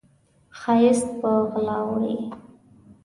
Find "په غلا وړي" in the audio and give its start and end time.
1.19-2.15